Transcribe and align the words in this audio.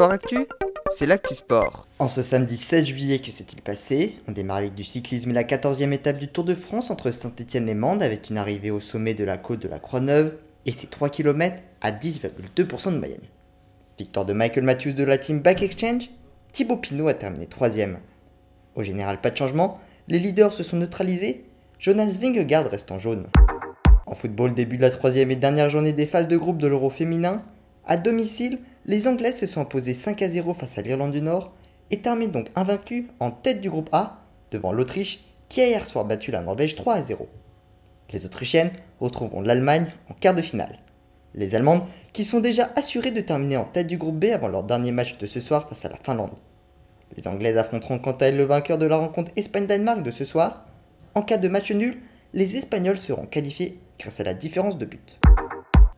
Sport 0.00 0.12
Actu, 0.12 0.46
c'est 0.90 1.04
l'actu 1.04 1.34
sport. 1.34 1.86
En 1.98 2.08
ce 2.08 2.22
samedi 2.22 2.56
16 2.56 2.86
juillet, 2.86 3.18
que 3.18 3.30
s'est-il 3.30 3.60
passé? 3.60 4.16
On 4.26 4.32
démarre 4.32 4.56
avec 4.56 4.74
du 4.74 4.82
cyclisme 4.82 5.28
et 5.28 5.34
la 5.34 5.44
14e 5.44 5.92
étape 5.92 6.16
du 6.16 6.26
Tour 6.26 6.44
de 6.44 6.54
France 6.54 6.90
entre 6.90 7.10
Saint-Etienne 7.10 7.68
et 7.68 7.74
Mende 7.74 8.02
avec 8.02 8.30
une 8.30 8.38
arrivée 8.38 8.70
au 8.70 8.80
sommet 8.80 9.12
de 9.12 9.24
la 9.24 9.36
côte 9.36 9.60
de 9.60 9.68
la 9.68 9.78
Croix-Neuve 9.78 10.36
et 10.64 10.72
ses 10.72 10.86
3 10.86 11.10
km 11.10 11.60
à 11.82 11.92
10,2% 11.92 12.94
de 12.94 12.98
moyenne. 12.98 13.20
Victoire 13.98 14.24
de 14.24 14.32
Michael 14.32 14.64
Matthews 14.64 14.94
de 14.94 15.04
la 15.04 15.18
team 15.18 15.40
Back 15.40 15.60
Exchange, 15.60 16.08
Thibaut 16.50 16.78
Pinot 16.78 17.08
a 17.08 17.12
terminé 17.12 17.44
3ème. 17.44 17.96
Au 18.76 18.82
général, 18.82 19.20
pas 19.20 19.28
de 19.28 19.36
changement, 19.36 19.82
les 20.08 20.18
leaders 20.18 20.54
se 20.54 20.62
sont 20.62 20.78
neutralisés, 20.78 21.44
Jonas 21.78 22.16
Vingegaard 22.18 22.70
reste 22.70 22.90
en 22.90 22.98
jaune. 22.98 23.26
En 24.06 24.14
football, 24.14 24.54
début 24.54 24.78
de 24.78 24.82
la 24.82 24.88
troisième 24.88 25.30
et 25.30 25.36
dernière 25.36 25.68
journée 25.68 25.92
des 25.92 26.06
phases 26.06 26.26
de 26.26 26.38
groupe 26.38 26.56
de 26.56 26.68
l'Euro 26.68 26.88
féminin, 26.88 27.42
à 27.86 27.98
domicile, 27.98 28.60
les 28.86 29.08
Anglais 29.08 29.32
se 29.32 29.46
sont 29.46 29.60
imposés 29.60 29.94
5 29.94 30.22
à 30.22 30.28
0 30.28 30.54
face 30.54 30.78
à 30.78 30.82
l'Irlande 30.82 31.12
du 31.12 31.20
Nord 31.20 31.52
et 31.90 31.98
terminent 31.98 32.32
donc 32.32 32.50
invaincus 32.56 33.04
en 33.20 33.30
tête 33.30 33.60
du 33.60 33.70
groupe 33.70 33.90
A 33.92 34.22
devant 34.50 34.72
l'Autriche 34.72 35.20
qui 35.48 35.60
a 35.60 35.66
hier 35.66 35.86
soir 35.86 36.04
battu 36.04 36.30
la 36.30 36.40
Norvège 36.40 36.76
3 36.76 36.94
à 36.94 37.02
0. 37.02 37.28
Les 38.12 38.24
Autrichiennes 38.24 38.70
retrouveront 38.98 39.42
l'Allemagne 39.42 39.86
en 40.08 40.14
quart 40.14 40.34
de 40.34 40.42
finale. 40.42 40.78
Les 41.34 41.54
Allemandes 41.54 41.84
qui 42.12 42.24
sont 42.24 42.40
déjà 42.40 42.70
assurées 42.74 43.10
de 43.10 43.20
terminer 43.20 43.56
en 43.56 43.64
tête 43.64 43.86
du 43.86 43.98
groupe 43.98 44.18
B 44.18 44.26
avant 44.26 44.48
leur 44.48 44.64
dernier 44.64 44.92
match 44.92 45.18
de 45.18 45.26
ce 45.26 45.40
soir 45.40 45.68
face 45.68 45.84
à 45.84 45.88
la 45.88 45.96
Finlande. 45.96 46.34
Les 47.16 47.28
Anglaises 47.28 47.58
affronteront 47.58 47.98
quant 47.98 48.12
à 48.12 48.26
elles 48.26 48.36
le 48.36 48.44
vainqueur 48.44 48.78
de 48.78 48.86
la 48.86 48.96
rencontre 48.96 49.32
Espagne-Danemark 49.36 50.02
de 50.02 50.10
ce 50.10 50.24
soir. 50.24 50.66
En 51.14 51.22
cas 51.22 51.38
de 51.38 51.48
match 51.48 51.70
nul, 51.70 51.98
les 52.32 52.56
Espagnols 52.56 52.98
seront 52.98 53.26
qualifiés 53.26 53.80
grâce 53.98 54.20
à 54.20 54.24
la 54.24 54.34
différence 54.34 54.78
de 54.78 54.86
but. 54.86 55.20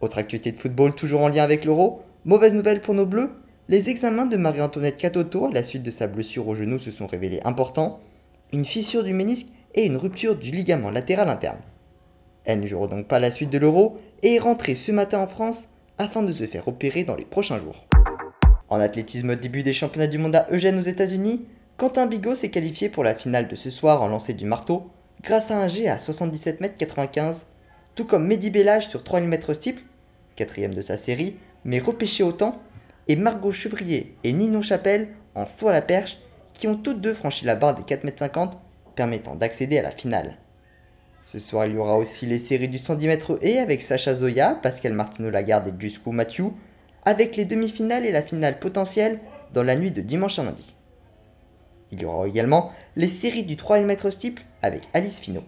Autre 0.00 0.18
actualité 0.18 0.52
de 0.52 0.58
football 0.58 0.94
toujours 0.94 1.22
en 1.22 1.28
lien 1.28 1.44
avec 1.44 1.64
l'Euro, 1.64 2.02
mauvaise 2.24 2.54
nouvelle 2.54 2.80
pour 2.80 2.94
nos 2.94 3.06
Bleus, 3.06 3.30
les 3.68 3.90
examens 3.90 4.26
de 4.26 4.36
Marie-Antoinette 4.36 4.96
Catoto 4.96 5.46
à 5.46 5.50
la 5.50 5.62
suite 5.62 5.82
de 5.82 5.90
sa 5.90 6.06
blessure 6.06 6.46
au 6.46 6.54
genou 6.54 6.78
se 6.78 6.90
sont 6.90 7.06
révélés 7.06 7.40
importants, 7.44 8.00
une 8.52 8.64
fissure 8.64 9.02
du 9.02 9.12
ménisque 9.12 9.48
et 9.74 9.86
une 9.86 9.96
rupture 9.96 10.36
du 10.36 10.50
ligament 10.50 10.90
latéral 10.90 11.28
interne. 11.28 11.58
Elle 12.44 12.60
ne 12.60 12.66
jouera 12.66 12.86
donc 12.86 13.08
pas 13.08 13.18
la 13.18 13.30
suite 13.30 13.50
de 13.50 13.58
l'Euro 13.58 13.96
et 14.22 14.34
est 14.34 14.40
rentrée 14.40 14.74
ce 14.74 14.92
matin 14.92 15.20
en 15.20 15.26
France 15.26 15.64
afin 15.98 16.22
de 16.22 16.32
se 16.32 16.44
faire 16.44 16.68
opérer 16.68 17.04
dans 17.04 17.16
les 17.16 17.24
prochains 17.24 17.58
jours. 17.58 17.86
En 18.68 18.80
athlétisme 18.80 19.36
début 19.36 19.62
des 19.62 19.72
championnats 19.72 20.06
du 20.06 20.18
monde 20.18 20.36
à 20.36 20.46
Eugène 20.50 20.78
aux 20.78 20.82
États-Unis, 20.82 21.46
Quentin 21.76 22.06
Bigot 22.06 22.34
s'est 22.34 22.50
qualifié 22.50 22.88
pour 22.88 23.04
la 23.04 23.14
finale 23.14 23.48
de 23.48 23.56
ce 23.56 23.70
soir 23.70 24.02
en 24.02 24.08
lancer 24.08 24.34
du 24.34 24.46
marteau 24.46 24.86
grâce 25.22 25.50
à 25.50 25.60
un 25.60 25.68
jet 25.68 25.88
à 25.88 25.96
77m95, 25.96 27.42
tout 27.94 28.04
comme 28.04 28.26
Mehdi 28.26 28.50
Bellage 28.50 28.88
sur 28.88 29.04
3000 29.04 29.32
m 29.32 29.54
steeple 29.54 29.82
quatrième 30.36 30.74
de 30.74 30.82
sa 30.82 30.98
série, 30.98 31.36
mais 31.64 31.78
repêché 31.78 32.22
au 32.22 32.32
temps, 32.32 32.60
et 33.08 33.16
Margot 33.16 33.52
Chevrier 33.52 34.16
et 34.24 34.32
Nino 34.32 34.62
Chapelle 34.62 35.08
en 35.34 35.46
saut 35.46 35.68
à 35.68 35.72
la 35.72 35.82
perche, 35.82 36.18
qui 36.54 36.68
ont 36.68 36.76
toutes 36.76 37.00
deux 37.00 37.14
franchi 37.14 37.44
la 37.44 37.54
barre 37.54 37.74
des 37.74 37.82
4m50, 37.82 38.52
permettant 38.94 39.34
d'accéder 39.34 39.78
à 39.78 39.82
la 39.82 39.90
finale. 39.90 40.36
Ce 41.24 41.38
soir, 41.38 41.66
il 41.66 41.74
y 41.74 41.78
aura 41.78 41.96
aussi 41.96 42.26
les 42.26 42.38
séries 42.38 42.68
du 42.68 42.78
110 42.78 43.06
mètres 43.06 43.38
et 43.42 43.58
avec 43.58 43.80
Sacha 43.80 44.14
Zoya, 44.14 44.54
Pascal 44.54 44.92
Martino 44.92 45.30
Lagarde 45.30 45.68
et 45.68 45.80
Jusco 45.80 46.12
Mathieu, 46.12 46.46
avec 47.04 47.36
les 47.36 47.44
demi-finales 47.44 48.04
et 48.04 48.12
la 48.12 48.22
finale 48.22 48.58
potentielle 48.58 49.20
dans 49.54 49.62
la 49.62 49.76
nuit 49.76 49.90
de 49.90 50.02
dimanche 50.02 50.38
à 50.38 50.44
lundi. 50.44 50.74
Il 51.90 52.00
y 52.00 52.04
aura 52.04 52.26
également 52.26 52.72
les 52.96 53.08
séries 53.08 53.44
du 53.44 53.56
3000 53.56 53.86
mètres 53.86 54.10
steeple 54.10 54.42
avec 54.62 54.82
Alice 54.94 55.20
Finot. 55.20 55.44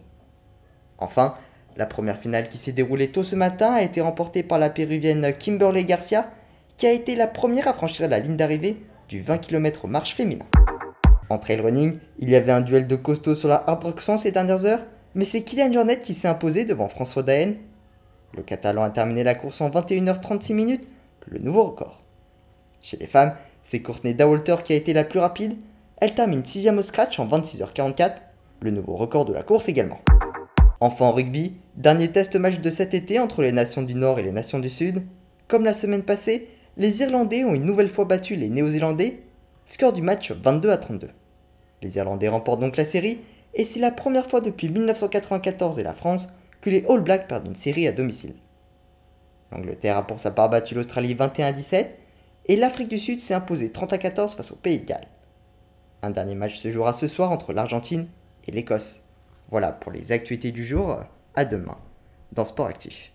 Enfin, 0.98 1.34
la 1.77 1.86
première 1.86 2.19
finale 2.19 2.48
qui 2.48 2.58
s'est 2.58 2.72
déroulée 2.72 3.08
tôt 3.08 3.25
ce 3.25 3.36
matin 3.36 3.72
a 3.72 3.83
été 3.83 4.00
remportée 4.00 4.42
par 4.42 4.58
la 4.58 4.70
péruvienne 4.70 5.33
Kimberly 5.39 5.84
Garcia, 5.84 6.30
qui 6.77 6.86
a 6.86 6.92
été 6.92 7.17
la 7.17 7.27
première 7.27 7.69
à 7.69 7.72
franchir 7.72 8.08
la 8.08 8.20
ligne 8.20 8.36
d'arrivée 8.36 8.77
du 9.08 9.20
20 9.20 9.39
km 9.39 9.86
marche 9.86 10.14
féminin. 10.14 10.47
En 11.30 11.39
trail 11.39 11.61
running, 11.61 11.98
il 12.19 12.30
y 12.30 12.36
avait 12.36 12.52
un 12.52 12.61
duel 12.61 12.86
de 12.86 12.97
costaud 12.97 13.34
sur 13.34 13.48
la 13.48 13.64
hard 13.67 13.84
rock 13.84 14.00
ces 14.00 14.30
dernières 14.30 14.64
heures, 14.64 14.84
mais 15.14 15.25
c'est 15.25 15.42
Kylian 15.42 15.72
Jornet 15.72 15.98
qui 15.98 16.14
s'est 16.14 16.29
imposé 16.29 16.64
devant 16.64 16.89
François 16.89 17.23
Daen. 17.23 17.55
Le 18.34 18.42
Catalan 18.42 18.83
a 18.83 18.90
terminé 18.90 19.24
la 19.24 19.34
course 19.34 19.61
en 19.61 19.70
21h36 19.70 20.55
minutes, 20.55 20.86
le 21.27 21.39
nouveau 21.39 21.64
record. 21.64 22.02
Chez 22.80 22.96
les 22.98 23.07
femmes, 23.07 23.34
c'est 23.63 23.80
Courtney 23.80 24.14
Dawalter 24.14 24.57
qui 24.63 24.74
a 24.74 24.77
été 24.77 24.92
la 24.92 25.05
plus 25.05 25.20
rapide. 25.20 25.57
Elle 25.96 26.14
termine 26.14 26.45
6 26.45 26.68
au 26.68 26.83
scratch 26.83 27.18
en 27.18 27.27
26h44, 27.27 28.17
le 28.61 28.70
nouveau 28.70 28.96
record 28.96 29.24
de 29.24 29.33
la 29.33 29.42
course 29.42 29.68
également. 29.68 30.01
Enfin 30.80 31.07
en 31.07 31.13
rugby, 31.13 31.55
dernier 31.84 32.11
test 32.11 32.34
match 32.36 32.61
de 32.61 32.70
cet 32.70 32.95
été 32.95 33.18
entre 33.18 33.42
les 33.42 33.52
nations 33.52 33.83
du 33.83 33.95
Nord 33.95 34.18
et 34.18 34.22
les 34.22 34.33
nations 34.33 34.58
du 34.58 34.70
Sud. 34.70 35.02
Comme 35.48 35.67
la 35.67 35.74
semaine 35.74 36.02
passée, 36.02 36.48
les 36.78 37.02
Irlandais 37.02 37.45
ont 37.45 37.52
une 37.52 37.67
nouvelle 37.67 37.90
fois 37.90 38.06
battu 38.06 38.36
les 38.36 38.48
Néo-Zélandais. 38.48 39.22
Score 39.67 39.92
du 39.92 40.00
match 40.00 40.33
22 40.33 40.70
à 40.70 40.78
32. 40.78 41.11
Les 41.83 41.96
Irlandais 41.98 42.28
remportent 42.28 42.61
donc 42.61 42.78
la 42.78 42.86
série 42.86 43.18
et 43.52 43.67
c'est 43.67 43.80
la 43.80 43.90
première 43.90 44.24
fois 44.24 44.40
depuis 44.40 44.70
1994 44.70 45.78
et 45.78 45.83
la 45.83 45.92
France 45.92 46.30
que 46.62 46.70
les 46.70 46.86
All 46.89 47.02
Blacks 47.02 47.28
perdent 47.28 47.48
une 47.48 47.55
série 47.55 47.86
à 47.86 47.92
domicile. 47.92 48.33
L'Angleterre 49.52 49.98
a 49.98 50.06
pour 50.06 50.18
sa 50.18 50.30
part 50.30 50.48
battu 50.48 50.74
l'Australie 50.74 51.12
21 51.12 51.48
à 51.48 51.52
17 51.52 51.98
et 52.46 52.56
l'Afrique 52.56 52.89
du 52.89 52.98
Sud 52.98 53.20
s'est 53.20 53.34
imposée 53.34 53.70
30 53.70 53.92
à 53.92 53.98
14 53.98 54.36
face 54.36 54.52
au 54.52 54.56
Pays 54.56 54.78
de 54.78 54.86
Galles. 54.86 55.08
Un 56.01 56.12
dernier 56.12 56.34
match 56.34 56.56
se 56.56 56.70
jouera 56.70 56.95
ce 56.95 57.08
soir 57.08 57.30
entre 57.30 57.52
l'Argentine 57.52 58.06
et 58.48 58.52
l'Écosse. 58.52 59.02
Voilà 59.51 59.70
pour 59.70 59.92
les 59.92 60.12
actualités 60.12 60.51
du 60.51 60.64
jour. 60.64 61.05
À 61.36 61.45
demain 61.45 61.78
dans 62.30 62.45
Sport 62.45 62.67
Actif. 62.67 63.12